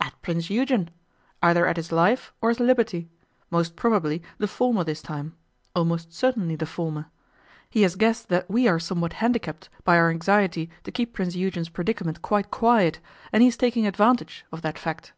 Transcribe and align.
'At 0.00 0.20
Prince 0.20 0.50
Eugen. 0.50 0.90
Either 1.40 1.64
at 1.64 1.76
his 1.76 1.92
life 1.92 2.32
or 2.40 2.48
his 2.48 2.58
liberty. 2.58 3.08
Most 3.52 3.76
probably 3.76 4.20
the 4.36 4.48
former 4.48 4.82
this 4.82 5.00
time; 5.00 5.36
almost 5.76 6.12
certainly 6.12 6.56
the 6.56 6.66
former. 6.66 7.06
He 7.70 7.82
has 7.82 7.94
guessed 7.94 8.30
that 8.30 8.50
we 8.50 8.66
are 8.66 8.80
somewhat 8.80 9.12
handicapped 9.22 9.68
by 9.84 9.96
our 9.96 10.10
anxiety 10.10 10.70
to 10.82 10.90
keep 10.90 11.12
Prince 11.12 11.36
Eugen's 11.36 11.68
predicament 11.68 12.20
quite 12.20 12.50
quiet, 12.50 12.98
and 13.32 13.42
he 13.42 13.48
is 13.48 13.56
taking 13.56 13.86
advantage, 13.86 14.44
of 14.50 14.62
that 14.62 14.76
fact. 14.76 15.12